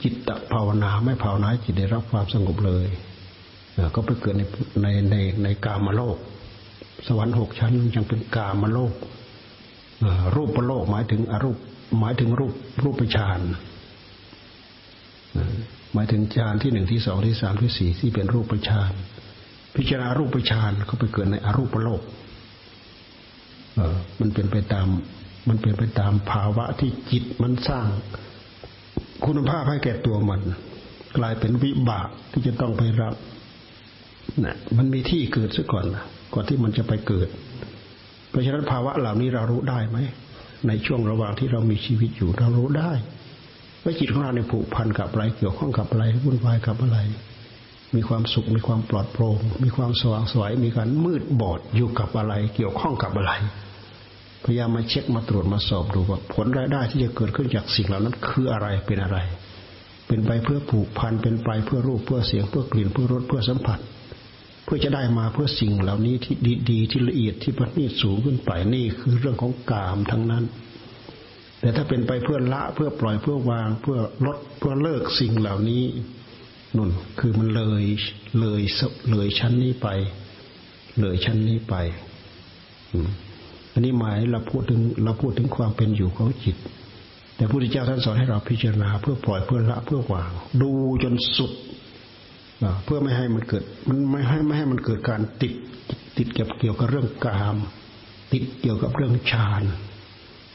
[0.03, 2.87] จิตตภาวนาไม่ภาวนาจิตได้รับความสงบเลย
[3.95, 4.43] ก็ไปเกิดใน
[4.83, 6.17] ในในในกามโลก
[7.07, 8.93] สวรรค์หกชั้นยังเป็นกามโลก
[10.37, 11.57] รูปโลกหมายถึงอรูป
[12.01, 12.53] หมายถึงรูป
[12.85, 13.41] รูปฌาน
[15.95, 18.93] หมายถึงฌานที่หนึ่งที่สองที่สามที่สี่ที่เป็นรูปฌาน
[19.77, 22.03] พิจารณารูปฌานเขาไปเกิดในอรูปโลก
[24.21, 24.89] มันเป็นไปตาม
[25.49, 27.87] มันเป็นไปตามภาวะที่จิตมันสร้าง
[29.25, 30.41] คุณภาพให้แก่ตัวมัน
[31.19, 33.15] กลายเป็นวิบากที่จะต้องไปรับ
[34.45, 37.29] นะมันมีที่เกิดซะก่อนนะก่อนที่มันจะไปเกิด
[38.31, 39.99] เพราะฉะนั้นภาวะเหล่านี้เรารู้ได้ไหม
[40.69, 42.93] ในช่วงระหว่างที่เรามีชีวิตอยู่เรารู้ได้
[43.83, 46.99] ว่าจิตของเราในผูกพันกับอะไรเกี่ยวข้องกับอะไรวุ่นวายกับอะไร
[47.97, 53.33] มีความสุขมีความปลอดโปร่งมีความสว่างสวยมีการมืดบอดอยู่กับอะไร เกี่ยวข้องกับอะไร
[54.47, 59.19] พยายามมาเช็คมาตรวจมาสอบดูว่า ผลรายได้ที่จะเกิดขึ้นจากสิ่งเหล่านั้นคืออะไรเป็นอะไร
[60.07, 63.79] เป็นไปเพื่อผูกพันเป็นไปเพื่อรูปเพื่อเสียงเพื่อกลิ่นเพื่อรสเพื่อสัมผัส
[64.65, 66.35] เพื่อจะได้มาเพื่อสิ่งเหล่านี้ที่
[66.71, 70.45] ดีๆที่ละเอียดที่ประณีตสูงขึ้นไปนี่คือเรื่องของกามทั้งนั้น
[71.61, 75.85] แต่ถ้าเป็นไปเพื่อละเพื่อปล่อยเพื่อวางเพื่อลดเพื่อเลิกสิ่งเหล่านี้
[76.77, 77.85] นุ่นคือมันเลย
[78.41, 78.63] เลย
[79.11, 79.89] เลยชั้นนี้ไป
[81.01, 81.75] เลยชั้นนี้ไป
[82.93, 86.57] อัันนี้หมายเราพูดถึงเราพูดถึงความเป็นอยู่ของจิต
[87.37, 90.31] แต่พระพุทธเจ้าท่านสอนให้เราพิจารณา เพื่อปล่อยเพื่อละเพื่อวาง
[90.63, 90.71] ดู
[91.03, 91.53] จนสุด
[92.85, 95.53] เพื่อไม่ให้มันเกิด มันไม่ให้ไม่ให้มันเกิดการติด
[96.17, 97.57] ติดเกี่ยวเกี่ยวกับเรื่องกาม
[98.33, 99.63] ติดเกี่ยวกับเรื่องฌาน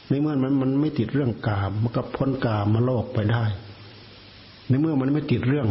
[0.08, 3.44] ในเมื่อมันมันไม่ติดเรื่องกามมันก็พ้นกามมาโลกไปได้
[4.68, 5.68] ในเมื่อมันไม่ติดเรื่อง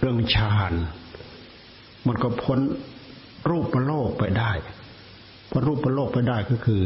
[0.00, 0.72] เรื่องฌาน
[2.06, 2.58] มันก็พ้น
[3.50, 4.52] รูปโลกไปได้
[5.50, 6.82] พ้นรูปโลกไปได้ก็คือ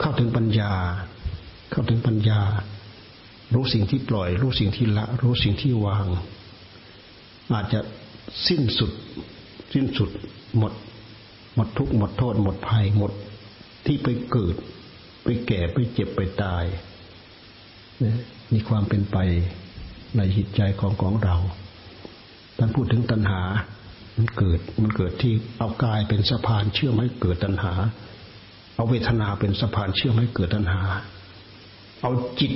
[0.00, 0.72] เข้าถึงปัญญา
[1.70, 2.40] เข้าถึงปัญญา
[3.54, 6.06] รู้สิ่งที่ปล่อย รู้สิ่งที่ละ รู้สิ่งที่วาง
[7.52, 7.80] อาจจะ
[8.48, 8.92] สิ้นสุด
[9.74, 10.10] สิ้นสุด
[10.58, 10.72] หมด
[11.54, 13.12] หมดทุกหมดโทษ หมดภัยหมด
[13.86, 14.56] ที่ไปเกิด
[15.24, 16.64] ไปแก่ไปเจ็บไปตาย
[18.52, 19.16] มีความเป็นไป
[20.16, 21.36] ในจิตใจของของเรา
[22.58, 23.42] ท่านพูดถึงตัณหา
[24.20, 27.72] มันเกิด มันเกิดที่เอากายเป็นสะพานเชื่อมให้เกิดตัณหา
[28.76, 30.80] เอาเวทนาเป็นสะพานเชื่อมให้เกิดตัณหา
[32.02, 32.52] เอาจิต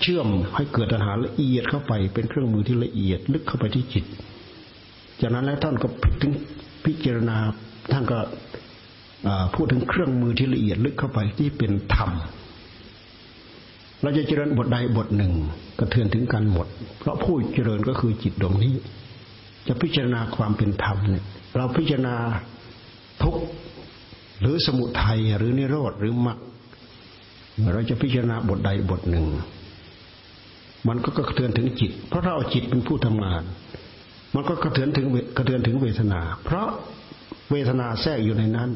[0.00, 4.04] เชื่อมให้เกิดตัณหาละเอียดเข้าไป เป็นเครื่องมือที่ละเอียดลึกเข้าไปที่จิต
[5.20, 5.88] จากนั้นแล้วท่านก็
[6.20, 6.32] ถึง
[6.84, 7.36] พิจารณา
[7.92, 8.18] ท่านก็
[9.54, 12.10] พูดถึงเครื่องมือที่ละเอียดลึกเข้าไปที่เป็นธรรม
[14.02, 15.32] เราจะเจริญบทใดบทหนึ่ง
[15.78, 16.66] กระเทือนถึงกันหมด
[16.98, 18.74] เพราะผู้เจริญก็คือจิตดวงนี้
[19.68, 21.24] จะพิจารณาความเป็นธรรมเนี่ย
[21.56, 22.16] เราพิจารณา
[23.22, 23.36] ทุก
[24.40, 26.38] หรือสมุทัยหรือนิโรธหรือมรรค
[27.72, 29.26] เราจะพิจารณาบทใดบทหนึ่ง
[30.88, 33.42] มันก็กระเทือนถึงจิต เพราะเราจิตเป็นผู้ทำงาน
[34.34, 36.68] มันก็กระเทือนถึงกระเทือนถึงเวทนา เพราะ
[37.50, 38.70] เวทนาแทรกอยู่ในนั้น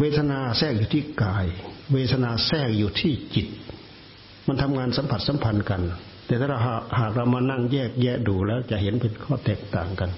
[0.00, 1.46] เวทนาแทรกอยู่ที่กาย
[1.92, 3.46] เวทนาแทรกอยู่ที่จิต
[4.46, 5.82] มันทำงานสัมผัสสัมพันธ์กัน
[6.26, 6.58] แต่ถ้าเรา
[6.98, 10.10] หากเรามานั่งแยกแยะดูแล้วจะเห็นเป็นข้อแตกต่างกัน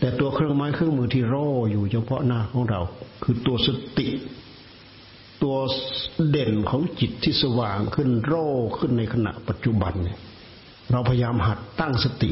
[0.00, 2.80] แต่ตัวเครื่องไม้เครื่องมือที่โร่อยู่เฉพาะหน้าของเรา
[3.22, 4.08] คือตัวสติ
[5.42, 5.56] ตัว
[6.30, 8.46] เด่นของจิตที่สว่างขึ้นโร่
[8.78, 10.18] ขึ้นในขณะปัจจุบันเนี่ย
[10.90, 12.30] เราพยายามหัดตั้งสติ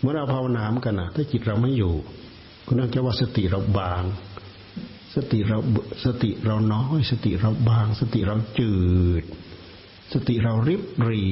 [0.00, 1.94] เมื่อเราภาวนามกันนะถ้าจิตเราไม่อยู่
[2.66, 4.02] ก็นั่นจะว่าสติเราบาง
[5.14, 5.58] สติเรา
[6.04, 8.74] สติเราน้อย สติเราบาง สติเราจื
[9.22, 9.24] ด
[10.14, 11.22] สติเราริบรี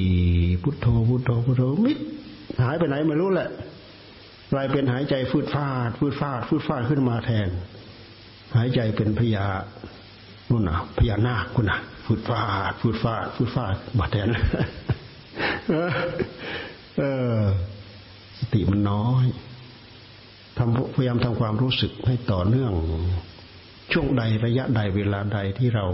[0.63, 1.97] พุทโธพุทโธพุทโธมิด
[2.63, 3.49] หายไปไหนไม่รู้แหละ
[4.51, 7.49] กลายเป็นหายใจฟืดฟาดฟืดฟาดฟืดฟาดขึ้นมาแทน
[8.57, 9.45] หายใจเป็นพยา
[10.49, 12.41] นู่นน่ะพญานาคคุณน่ะฟืดฟา
[12.71, 14.27] ดฟืดฟาดฟืดฟาดมาแทน
[16.97, 17.03] เอ
[17.37, 17.39] อ
[18.39, 19.25] สติมันน้อย
[20.57, 22.71] ทำพยายามทำความรู้สึกให้ต่อเนื่อง
[23.93, 25.85] ช่วงใดระยะใดเวลาใดที่เรา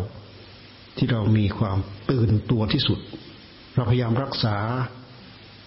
[0.97, 1.77] ที่เรามีความ
[2.11, 2.99] ตื่นตัวที่สุด
[3.75, 4.57] เราพยายามรักษา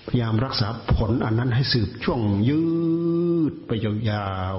[0.08, 2.62] พยายามรักษาผลอันนั้นให้สืบช่วงยื
[3.50, 4.56] ดไปยาว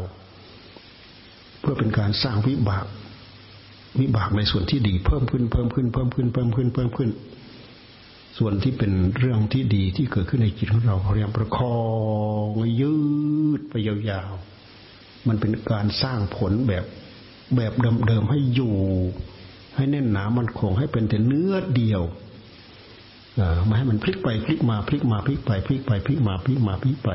[0.80, 2.86] ๆ เพื่อเป็นการสร้างวิบาก
[4.00, 7.10] วิบากในส่วนที่ดีเพิ่มขึ้นเพิ่มขึ้นเพิ่มขึ้นเพิ่มขึ้นเพิ่มขึ้น
[8.38, 11.80] ส่วนที่เป็นเรื่องที่ดีที่เกิดขึ้นในจิตของเราพยายามประคอ
[12.48, 12.50] ง
[12.82, 12.96] ยื
[13.60, 16.86] ดไปยาวๆ มันเป็นการสร้างผลแบบ
[17.56, 17.74] แบบ
[18.08, 18.76] เดิมๆให้อยู่
[19.76, 22.02] ให้แน่นหนามันคงให้เป็นแต่เนื้อเดียว
[23.68, 27.10] มาให้มันพลิกไปพลิกมาพลิกมาพลิกไปพลิกไปพลิกมาพลิกมาพลิกไป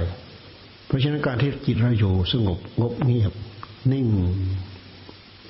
[0.86, 3.32] เพราะฉะนั้นการที่จิตเราอยู่สงบงบเงียบ
[3.92, 4.06] นิ่ง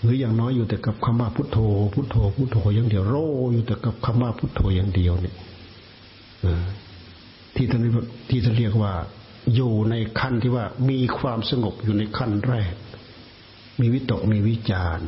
[0.03, 1.59] หรืออย่างน้อยอยู่แต่กับคำว่าพุทโธ
[1.95, 3.15] พุทโธพุทโธอย่างเดียวโร
[3.53, 5.37] อยู่แต่กับคำว่าพุทโธอย่างเดียวเนี่ย
[7.57, 7.83] ที่ท่าน
[8.29, 8.93] ที่ท่านเรียกว่า
[9.55, 12.75] อยู่ในขั้นที่ว่ามีความสงบอยู่ในขั้นแรก
[13.81, 15.01] มีวิตกมีวิจาร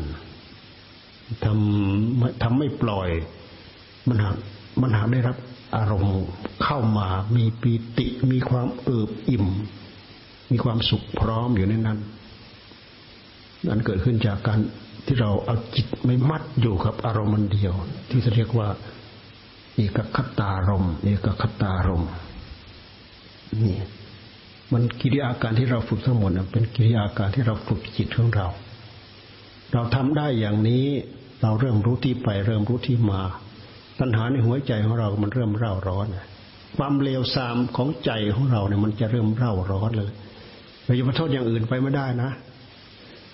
[1.44, 3.08] ทำทำไม่ปล่อย
[4.08, 4.36] มันหาก
[4.80, 5.36] มันหากได้รับ
[5.76, 6.18] อารมณ์
[6.64, 9.46] เข้ามามีปีติมีความเอิบอิ่ม
[10.50, 11.98] มีความสุขพร้อมอยู่ในนั้น
[13.68, 14.58] นั้นเกิดขึ้นจากการ
[15.06, 17.74] ที่เราเอาจิตไม่มัดอยู่กับอารมณ์มันเดียว
[18.10, 18.68] ที่จะเรียกว่า
[19.74, 22.04] เอกคตารมเอกคตารม
[23.64, 23.78] นี่
[24.72, 28.46] มันกิริยาการที่เราฝึกทั้งหมดเป็นกิริยาการที่เราฝึกจิตของเรา
[29.72, 30.86] เราทำได้อย่างนี้
[31.42, 33.20] เราเริ่มรู้ที่ไป เริ่มรู้ที่มา
[33.98, 36.06] ปัญหาในหัวใจของเรา มันเริ่มเร่าร้อน
[36.76, 40.10] ความเลวทรามของใจของเราเนี่ยมันจะเริ่มเร่าร้อนเลย
[40.84, 42.30] เราจะมาโทษอย่างอื่นไปไม่ได้นะ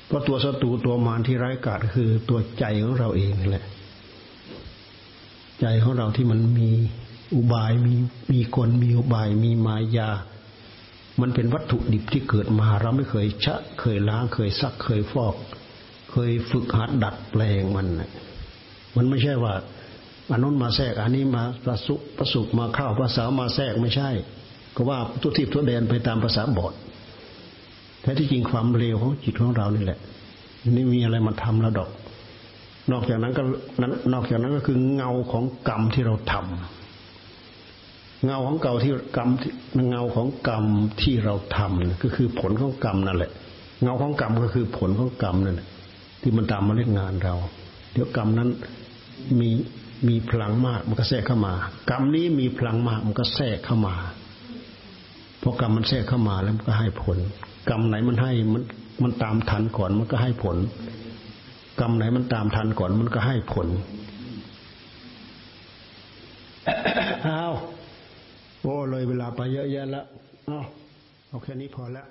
[0.06, 3.64] เพราะตัวศัตรูตัวมารที่ร้ายกาจคือตัวใจของเราเองนี่แหละ
[5.60, 6.70] ใจของเราที่มันมี
[7.34, 7.94] อุบายมี
[8.32, 10.10] มีกลมีอุบายมีมายา
[11.20, 15.34] มันเป็นวัตถุดิบที่เกิดมา เราไม่เคยชะ เคยล้างเคยซักเคยฟอก
[16.18, 17.86] เคยฝึกหัดดัดแปลงมัน
[18.96, 19.54] มันไม่ใช่ว่า
[20.30, 24.08] อันนู้นมาแทรก อันนี้มาประสุประสุมาเข้าภาษามาแทรกไม่ใช่
[24.76, 26.72] ก็ว่าทุทิพทุเดนไปตามภาษาบท
[28.02, 29.98] แท้ที่จริงความเร็วของจิตของเรานี่แหละ
[30.76, 31.90] นี่มีอะไรมาทำเราดอก
[32.90, 33.42] นอกจากนั้นก็
[33.80, 39.28] นั้นนอกจากนั้นก็คือเงาของกรรมที่เราทำเงาของเก่าที่กรรม
[39.88, 40.64] เงาของกรรม
[41.02, 43.30] ที่เราทำก็คือผลของกรรมนั่นแหละ
[43.82, 45.68] เงาของกรรมก็คือผลของกรรมนั่นแหละ
[46.20, 47.34] ที่มันตามมาเล่นงานเรา
[47.92, 48.48] เดี๋ยวกรรมนั้น
[49.40, 49.50] มี
[50.08, 51.54] มีพลังมาก มันก็แทรกเข้ามา
[51.90, 53.94] กรรมนี้มีพลังมาก มันก็แทรกเข้ามา
[55.38, 57.18] เพอกรรมมันแทรกเข้ามาแล้วมันก็ให้ผล
[57.70, 58.62] กรรมไหนมันให้มัน
[59.02, 60.56] มันตามทันก่อนมันก็ให้ผล
[61.80, 63.68] กรรมไหนมันตามทันก่อนมันก็ให้ผล
[67.26, 67.54] อ้าว
[68.62, 70.06] โอ้เลยเวลาไปเยอะแยะแล้ว
[70.46, 70.60] เอา
[71.28, 72.06] เอาแค่นี้พอแล้ว